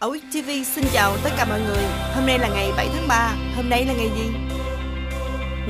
[0.00, 3.34] Ở TV xin chào tất cả mọi người Hôm nay là ngày 7 tháng 3
[3.56, 4.30] Hôm nay là ngày gì?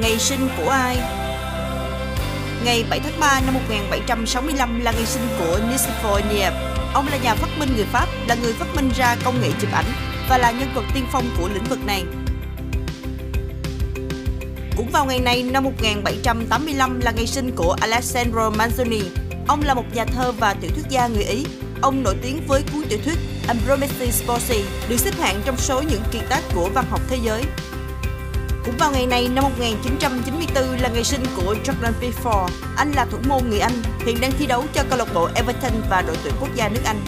[0.00, 0.96] Ngày sinh của ai?
[2.64, 6.60] Ngày 7 tháng 3 năm 1765 là ngày sinh của Nicéphore Niepce
[6.94, 9.70] Ông là nhà phát minh người Pháp, là người phát minh ra công nghệ chụp
[9.72, 9.92] ảnh
[10.28, 12.04] và là nhân vật tiên phong của lĩnh vực này.
[14.76, 19.02] Cũng vào ngày này năm 1785 là ngày sinh của Alessandro Manzoni.
[19.48, 21.44] Ông là một nhà thơ và tiểu thuyết gia người Ý.
[21.82, 26.02] Ông nổi tiếng với cuốn tiểu thuyết Ambromesi Sposi, được xếp hạng trong số những
[26.12, 27.42] kiệt tác của văn học thế giới.
[28.64, 32.48] Cũng vào ngày này năm 1994 là ngày sinh của Jordan Pickford.
[32.76, 35.72] Anh là thủ môn người Anh, hiện đang thi đấu cho câu lạc bộ Everton
[35.90, 37.00] và đội tuyển quốc gia nước Anh.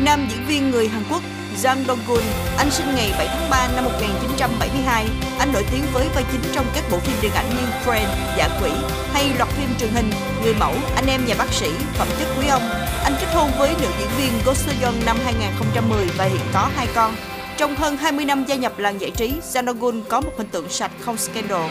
[0.00, 1.22] Nam diễn viên người Hàn Quốc
[1.62, 2.22] Jang Dong-gun,
[2.58, 5.06] anh sinh ngày 7 tháng 3 năm 1972.
[5.38, 8.48] Anh nổi tiếng với vai chính trong các bộ phim điện ảnh như Friend, Dạ
[8.62, 8.70] Quỷ
[9.12, 10.10] hay loạt phim truyền hình
[10.42, 12.62] Người mẫu, Anh em nhà bác sĩ, Phẩm chất quý ông.
[13.04, 16.86] Anh kết hôn với nữ diễn viên Go Seo-yeon năm 2010 và hiện có hai
[16.94, 17.14] con.
[17.56, 20.68] Trong hơn 20 năm gia nhập làng giải trí, Jang Dong-gun có một hình tượng
[20.68, 21.70] sạch không scandal.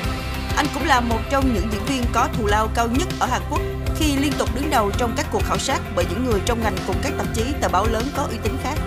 [0.57, 3.41] Anh cũng là một trong những diễn viên có thù lao cao nhất ở Hàn
[3.49, 3.61] Quốc
[3.99, 6.75] khi liên tục đứng đầu trong các cuộc khảo sát bởi những người trong ngành
[6.88, 8.86] cùng các tạp chí tờ báo lớn có uy tín khác.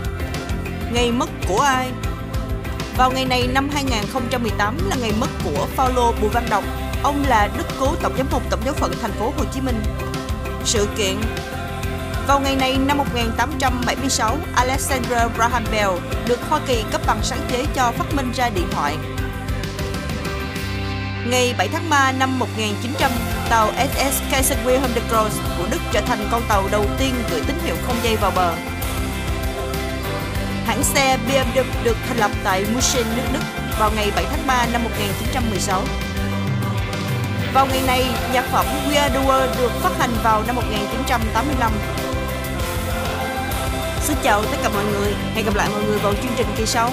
[0.93, 1.91] Ngày mất của ai?
[2.97, 6.65] Vào ngày này năm 2018 là ngày mất của Paulo Bùi Văn Đọc.
[7.03, 9.83] Ông là đức cố tổng giám mục tổng giáo phận thành phố Hồ Chí Minh.
[10.65, 11.17] Sự kiện
[12.27, 15.91] vào ngày này năm 1876, Alexander Graham Bell
[16.27, 18.97] được Hoa Kỳ cấp bằng sáng chế cho phát minh ra điện thoại.
[21.27, 23.11] Ngày 7 tháng 3 năm 1900,
[23.51, 27.41] tàu SS Kaiser Wilhelm de Gross của Đức trở thành con tàu đầu tiên gửi
[27.47, 28.55] tín hiệu không dây vào bờ.
[30.81, 33.41] Hãng xe BMW được thành lập tại München, nước Đức
[33.79, 35.83] vào ngày 7 tháng 3 năm 1916.
[37.55, 41.73] Vào ngày này, nhạc phẩm We Are The World được phát hành vào năm 1985.
[44.01, 46.67] Xin chào tất cả mọi người, hẹn gặp lại mọi người vào chương trình kỳ
[46.67, 46.91] sau.